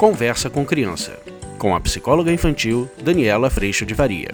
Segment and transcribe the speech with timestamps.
[0.00, 1.20] Conversa com Criança,
[1.58, 4.30] com a psicóloga infantil Daniela Freixo de Faria.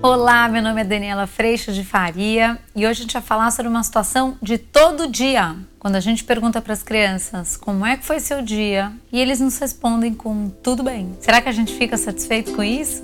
[0.00, 3.68] Olá, meu nome é Daniela Freixo de Faria e hoje a gente vai falar sobre
[3.68, 5.54] uma situação de todo dia.
[5.78, 9.40] Quando a gente pergunta para as crianças como é que foi seu dia e eles
[9.40, 11.14] nos respondem com tudo bem.
[11.20, 13.02] Será que a gente fica satisfeito com isso?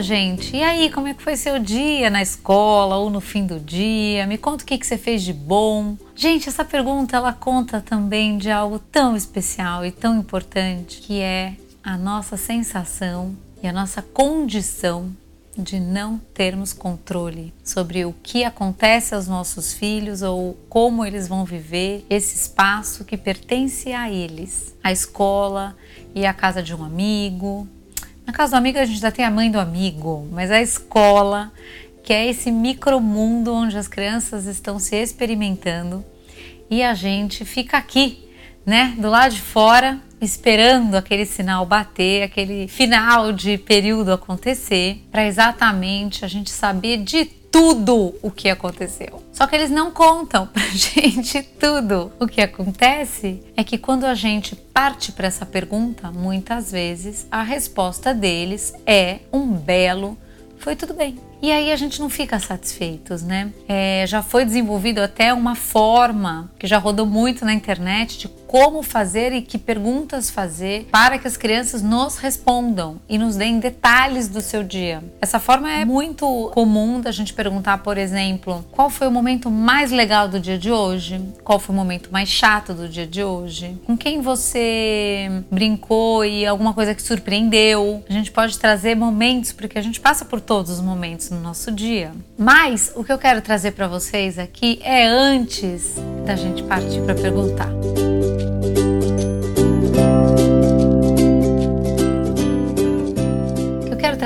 [0.00, 3.58] Gente, e aí, como é que foi seu dia na escola ou no fim do
[3.60, 4.26] dia?
[4.26, 5.96] Me conta o que, que você fez de bom.
[6.14, 11.54] Gente, essa pergunta ela conta também de algo tão especial e tão importante que é
[11.82, 15.12] a nossa sensação e a nossa condição
[15.56, 21.44] de não termos controle sobre o que acontece aos nossos filhos ou como eles vão
[21.44, 25.76] viver esse espaço que pertence a eles, a escola
[26.14, 27.68] e a casa de um amigo,
[28.26, 31.52] na casa do amigo a gente já tem a mãe do amigo, mas a escola,
[32.02, 36.04] que é esse micromundo onde as crianças estão se experimentando
[36.70, 38.26] e a gente fica aqui,
[38.64, 45.26] né, do lado de fora, esperando aquele sinal bater, aquele final de período acontecer, para
[45.26, 49.22] exatamente a gente saber de tudo o que aconteceu.
[49.32, 52.10] Só que eles não contam pra gente tudo.
[52.18, 57.42] O que acontece é que quando a gente parte para essa pergunta, muitas vezes a
[57.42, 60.18] resposta deles é um belo
[60.64, 61.18] foi tudo bem.
[61.44, 63.52] E aí a gente não fica satisfeitos, né?
[63.68, 68.84] É, já foi desenvolvido até uma forma que já rodou muito na internet de como
[68.84, 74.28] fazer e que perguntas fazer para que as crianças nos respondam e nos deem detalhes
[74.28, 75.02] do seu dia.
[75.20, 79.90] Essa forma é muito comum da gente perguntar, por exemplo, qual foi o momento mais
[79.90, 81.20] legal do dia de hoje?
[81.42, 83.76] Qual foi o momento mais chato do dia de hoje?
[83.84, 88.04] Com quem você brincou e alguma coisa que surpreendeu?
[88.08, 91.70] A gente pode trazer momentos, porque a gente passa por todos os momentos no nosso
[91.70, 92.12] dia.
[92.38, 97.14] Mas o que eu quero trazer para vocês aqui é antes da gente partir para
[97.14, 97.68] perguntar.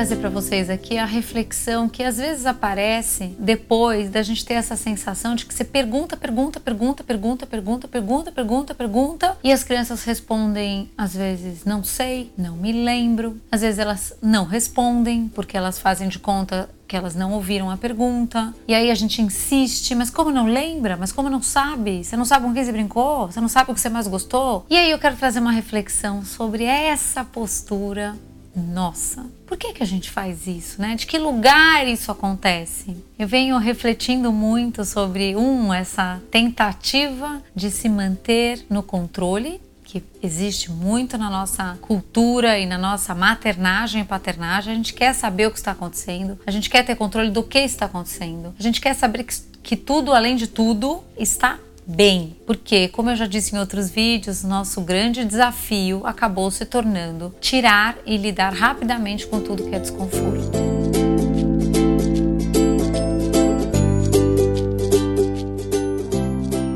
[0.09, 4.75] Trazer para vocês aqui a reflexão que às vezes aparece depois da gente ter essa
[4.75, 10.05] sensação de que você pergunta, pergunta, pergunta, pergunta, pergunta, pergunta, pergunta, pergunta e as crianças
[10.05, 15.79] respondem às vezes não sei, não me lembro, às vezes elas não respondem porque elas
[15.79, 18.55] fazem de conta que elas não ouviram a pergunta.
[18.67, 20.97] E aí a gente insiste, mas como não lembra?
[20.97, 22.03] Mas como não sabe?
[22.03, 23.27] Você não sabe com quem você brincou?
[23.27, 24.65] Você não sabe o que você mais gostou?
[24.71, 28.17] E aí eu quero trazer uma reflexão sobre essa postura
[28.55, 30.95] nossa, por que, que a gente faz isso, né?
[30.95, 32.97] De que lugar isso acontece?
[33.19, 40.71] Eu venho refletindo muito sobre, um, essa tentativa de se manter no controle, que existe
[40.71, 44.75] muito na nossa cultura e na nossa maternagem e paternagem.
[44.75, 47.59] A gente quer saber o que está acontecendo, a gente quer ter controle do que
[47.61, 52.89] está acontecendo, a gente quer saber que, que tudo, além de tudo, está bem, porque,
[52.89, 58.19] como eu já disse em outros vídeos, nosso grande desafio acabou se tornando tirar e
[58.19, 60.59] lidar rapidamente com tudo que é desconforto.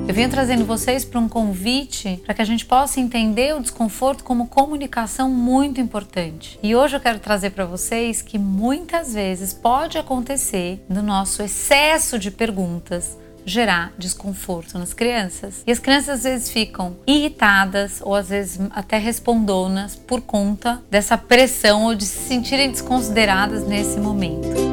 [0.08, 4.22] Eu venho trazendo vocês para um convite para que a gente possa entender o desconforto
[4.22, 6.58] como comunicação muito importante.
[6.62, 12.18] E hoje eu quero trazer para vocês que muitas vezes pode acontecer no nosso excesso
[12.18, 15.62] de perguntas gerar desconforto nas crianças.
[15.66, 21.19] E as crianças às vezes ficam irritadas ou às vezes até respondonas por conta dessa
[21.19, 24.72] pressão ou de se sentirem desconsideradas nesse momento.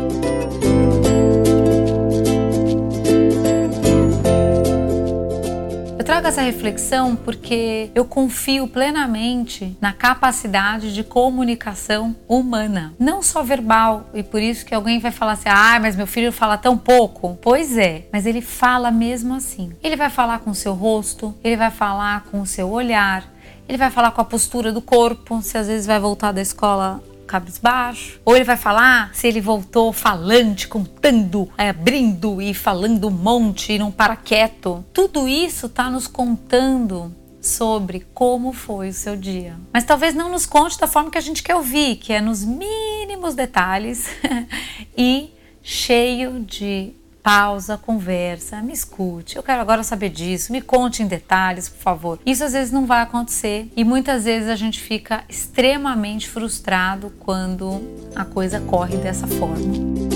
[6.20, 14.10] Trago essa reflexão porque eu confio plenamente na capacidade de comunicação humana, não só verbal,
[14.14, 17.38] e por isso que alguém vai falar assim: ah, mas meu filho fala tão pouco.
[17.42, 19.72] Pois é, mas ele fala mesmo assim.
[19.82, 23.24] Ele vai falar com o seu rosto, ele vai falar com o seu olhar,
[23.68, 27.02] ele vai falar com a postura do corpo, se às vezes vai voltar da escola
[27.30, 33.12] cabisbaixo, ou ele vai falar se ele voltou falante, contando, é, abrindo e falando um
[33.12, 34.84] monte e não para quieto.
[34.92, 39.56] Tudo isso está nos contando sobre como foi o seu dia.
[39.72, 42.44] Mas talvez não nos conte da forma que a gente quer ouvir, que é nos
[42.44, 44.10] mínimos detalhes
[44.98, 45.32] e
[45.62, 46.94] cheio de
[47.30, 49.36] pausa, conversa, me escute.
[49.36, 52.20] Eu quero agora saber disso, me conte em detalhes, por favor.
[52.26, 57.84] Isso às vezes não vai acontecer e muitas vezes a gente fica extremamente frustrado quando
[58.16, 60.09] a coisa corre dessa forma.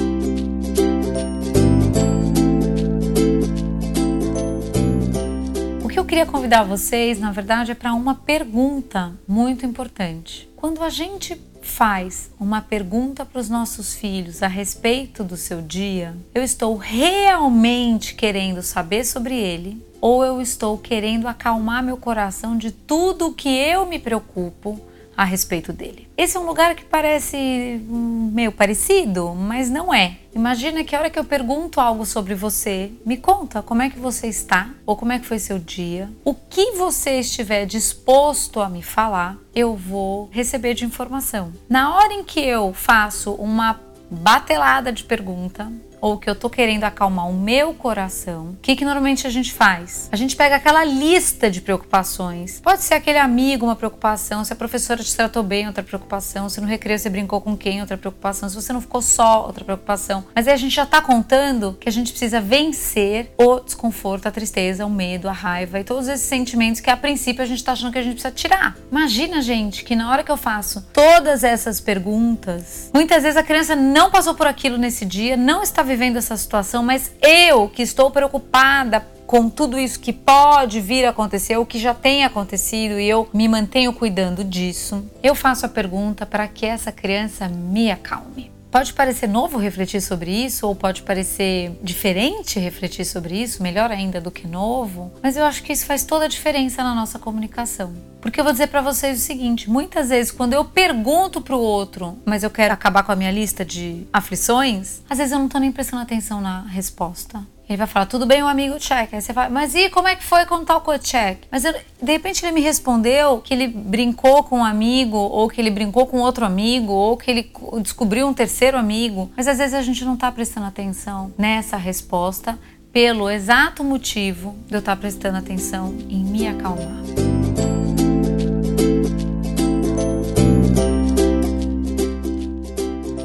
[6.14, 10.48] Queria convidar vocês, na verdade, é para uma pergunta muito importante.
[10.56, 16.16] Quando a gente faz uma pergunta para os nossos filhos a respeito do seu dia,
[16.36, 22.70] eu estou realmente querendo saber sobre ele ou eu estou querendo acalmar meu coração de
[22.70, 24.80] tudo o que eu me preocupo
[25.16, 26.08] a respeito dele.
[26.18, 30.18] Esse é um lugar que parece hum, meio parecido, mas não é.
[30.36, 34.00] Imagina que a hora que eu pergunto algo sobre você, me conta como é que
[34.00, 36.10] você está ou como é que foi seu dia.
[36.24, 41.54] O que você estiver disposto a me falar, eu vou receber de informação.
[41.70, 43.80] Na hora em que eu faço uma
[44.10, 45.72] batelada de pergunta,
[46.04, 49.54] ou que eu tô querendo acalmar o meu coração, o que, que normalmente a gente
[49.54, 50.10] faz?
[50.12, 52.60] A gente pega aquela lista de preocupações.
[52.60, 56.60] Pode ser aquele amigo, uma preocupação, se a professora te tratou bem, outra preocupação, se
[56.60, 60.26] no recreio você brincou com quem, outra preocupação, se você não ficou só, outra preocupação.
[60.36, 64.32] Mas aí a gente já tá contando que a gente precisa vencer o desconforto, a
[64.32, 67.72] tristeza, o medo, a raiva e todos esses sentimentos que a princípio a gente tá
[67.72, 68.76] achando que a gente precisa tirar.
[68.92, 73.74] Imagina, gente, que na hora que eu faço todas essas perguntas, muitas vezes a criança
[73.74, 78.12] não passou por aquilo nesse dia, não está vivendo essa situação, mas eu que estou
[78.12, 83.10] preocupada com tudo isso que pode vir a acontecer, o que já tem acontecido e
[83.10, 88.52] eu me mantenho cuidando disso, eu faço a pergunta para que essa criança me acalme.
[88.74, 94.20] Pode parecer novo refletir sobre isso, ou pode parecer diferente refletir sobre isso, melhor ainda
[94.20, 97.94] do que novo, mas eu acho que isso faz toda a diferença na nossa comunicação.
[98.20, 101.60] Porque eu vou dizer para vocês o seguinte: muitas vezes, quando eu pergunto para o
[101.60, 105.46] outro, mas eu quero acabar com a minha lista de aflições, às vezes eu não
[105.46, 107.46] estou nem prestando atenção na resposta.
[107.74, 109.12] Ele vai falar, tudo bem, um amigo check.
[109.12, 111.40] Aí você fala, mas e como é que foi com tal coisa check?
[111.50, 115.60] Mas eu, de repente ele me respondeu que ele brincou com um amigo, ou que
[115.60, 119.32] ele brincou com outro amigo, ou que ele descobriu um terceiro amigo.
[119.36, 122.60] Mas às vezes a gente não está prestando atenção nessa resposta
[122.92, 127.33] pelo exato motivo de eu estar tá prestando atenção em me acalmar.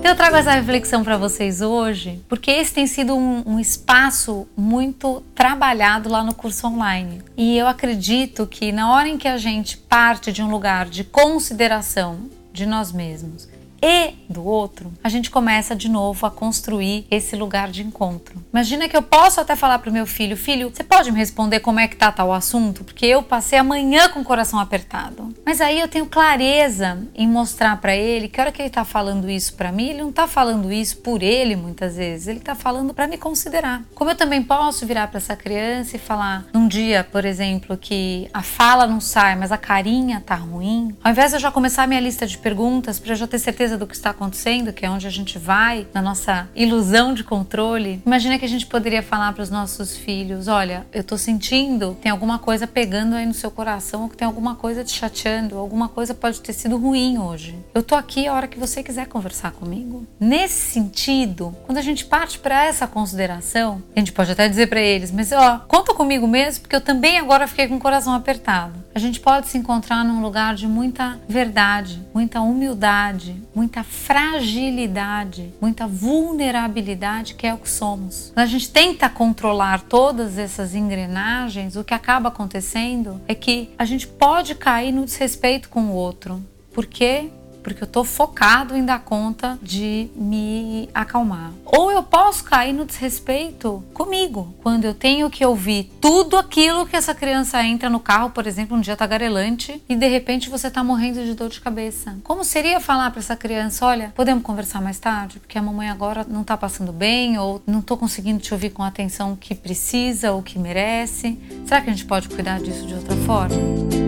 [0.09, 5.23] Eu trago essa reflexão para vocês hoje porque esse tem sido um, um, espaço muito
[5.35, 7.21] trabalhado lá no curso online.
[7.37, 11.05] E eu acredito que na hora em que a gente parte de um lugar de
[11.05, 12.21] consideração
[12.55, 13.47] de nós mesmos
[13.83, 18.43] e do outro, a gente começa de novo a construir esse lugar de encontro.
[18.53, 21.61] Imagina que eu posso até falar para o meu filho: Filho, você pode me responder
[21.61, 22.85] como é que tá tal assunto?
[22.85, 25.35] Porque eu passei amanhã com o coração apertado.
[25.45, 28.85] Mas aí eu tenho clareza em mostrar para ele que a hora que ele tá
[28.85, 32.55] falando isso para mim, ele não tá falando isso por ele muitas vezes, ele tá
[32.55, 33.83] falando para me considerar.
[33.95, 38.29] Como eu também posso virar para essa criança e falar num dia, por exemplo, que
[38.33, 41.85] a fala não sai, mas a carinha tá ruim, ao invés de eu já começar
[41.85, 44.73] a minha lista de perguntas para eu já ter certeza certeza do que está acontecendo,
[44.73, 48.67] que é onde a gente vai, na nossa ilusão de controle, imagina que a gente
[48.67, 53.27] poderia falar para os nossos filhos: olha, eu estou sentindo, tem alguma coisa pegando aí
[53.27, 56.79] no seu coração, ou que tem alguma coisa te chateando, alguma coisa pode ter sido
[56.79, 57.59] ruim hoje.
[57.75, 60.07] Eu estou aqui a hora que você quiser conversar comigo.
[60.19, 64.81] Nesse sentido, quando a gente parte para essa consideração, a gente pode até dizer para
[64.81, 68.89] eles: mas ó, conta comigo mesmo, porque eu também agora fiquei com o coração apertado.
[68.95, 75.85] A gente pode se encontrar num lugar de muita verdade, muita humildade, muita fragilidade, muita
[75.85, 78.31] vulnerabilidade, que é o que somos.
[78.33, 83.85] Quando a gente tenta controlar todas essas engrenagens, o que acaba acontecendo é que a
[83.85, 86.41] gente pode cair no desrespeito com o outro.
[86.73, 87.33] Por quê?
[87.63, 91.53] Porque eu estou focado em dar conta de me acalmar.
[91.65, 96.97] Ou eu posso cair no desrespeito comigo, quando eu tenho que ouvir tudo aquilo que
[96.97, 100.83] essa criança entra no carro, por exemplo, um dia tagarelante, e de repente você está
[100.83, 102.17] morrendo de dor de cabeça.
[102.25, 105.39] Como seria falar para essa criança: olha, podemos conversar mais tarde?
[105.39, 108.83] Porque a mamãe agora não está passando bem, ou não estou conseguindo te ouvir com
[108.83, 111.39] a atenção que precisa ou que merece.
[111.67, 114.08] Será que a gente pode cuidar disso de outra forma?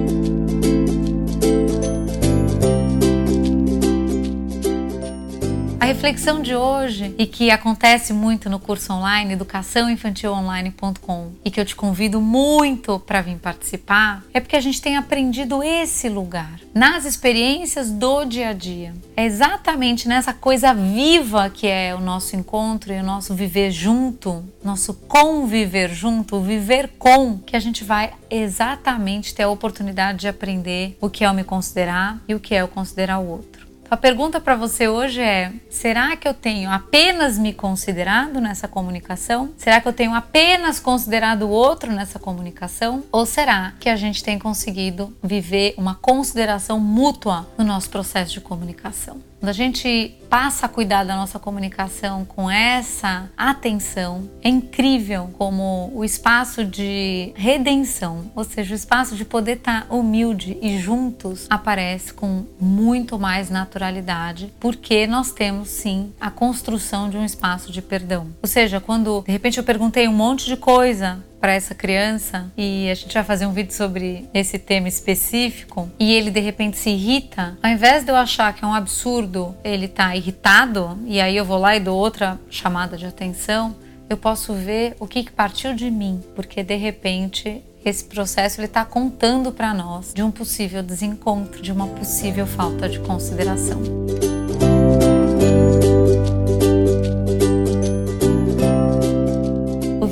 [6.00, 11.76] Reflexão de hoje e que acontece muito no curso online educaçãoinfantilonline.com e que eu te
[11.76, 17.90] convido muito para vir participar é porque a gente tem aprendido esse lugar nas experiências
[17.90, 18.94] do dia a dia.
[19.14, 24.42] É exatamente nessa coisa viva que é o nosso encontro e o nosso viver junto,
[24.64, 30.28] nosso conviver junto, o viver com, que a gente vai exatamente ter a oportunidade de
[30.28, 33.69] aprender o que é o me considerar e o que é o considerar o outro.
[33.90, 39.52] A pergunta para você hoje é: será que eu tenho apenas me considerado nessa comunicação?
[39.56, 43.02] Será que eu tenho apenas considerado o outro nessa comunicação?
[43.10, 48.40] Ou será que a gente tem conseguido viver uma consideração mútua no nosso processo de
[48.40, 49.29] comunicação?
[49.40, 55.90] Quando a gente passa a cuidar da nossa comunicação com essa atenção, é incrível como
[55.94, 62.12] o espaço de redenção, ou seja, o espaço de poder estar humilde e juntos, aparece
[62.12, 68.26] com muito mais naturalidade, porque nós temos sim a construção de um espaço de perdão.
[68.42, 72.50] Ou seja, quando de repente eu perguntei um monte de coisa para essa criança.
[72.56, 75.90] E a gente vai fazer um vídeo sobre esse tema específico.
[75.98, 79.54] E ele de repente se irrita, ao invés de eu achar que é um absurdo
[79.64, 83.74] ele tá irritado e aí eu vou lá e dou outra chamada de atenção,
[84.08, 88.84] eu posso ver o que, partiu de mim, porque de repente esse processo ele está
[88.84, 93.80] contando para nós de um possível desencontro, de uma possível falta de consideração.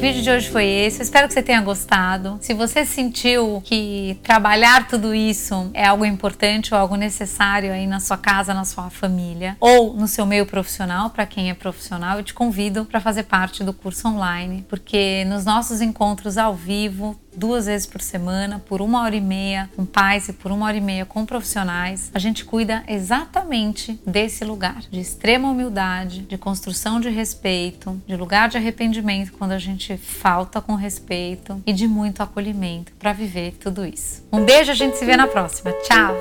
[0.09, 1.03] Vídeo de hoje foi esse.
[1.03, 2.39] Espero que você tenha gostado.
[2.41, 8.01] Se você sentiu que trabalhar tudo isso é algo importante ou algo necessário aí na
[8.01, 12.25] sua casa, na sua família ou no seu meio profissional, para quem é profissional, eu
[12.25, 17.67] te convido para fazer parte do curso online, porque nos nossos encontros ao vivo duas
[17.67, 20.81] vezes por semana, por uma hora e meia com pais e por uma hora e
[20.81, 27.09] meia com profissionais, a gente cuida exatamente desse lugar de extrema humildade, de construção de
[27.09, 32.93] respeito, de lugar de arrependimento quando a gente falta com respeito e de muito acolhimento
[32.99, 34.27] para viver tudo isso.
[34.33, 35.73] Um beijo, a gente se vê na próxima.
[35.83, 36.17] Tchau!